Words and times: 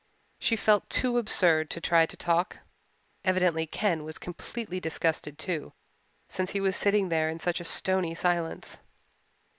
She 0.39 0.55
felt 0.55 0.89
too 0.89 1.19
absurd 1.19 1.69
to 1.69 1.79
try 1.79 2.07
to 2.07 2.17
talk. 2.17 2.57
Evidently 3.23 3.67
Ken 3.67 4.03
was 4.03 4.17
completely 4.17 4.79
disgusted, 4.79 5.37
too, 5.37 5.73
since 6.27 6.49
he 6.53 6.59
was 6.59 6.75
sitting 6.75 7.09
there 7.09 7.29
in 7.29 7.39
such 7.39 7.61
stony 7.63 8.15
silence. 8.15 8.79